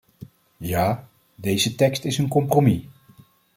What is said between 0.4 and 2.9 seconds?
Ja, deze tekst is een compromis.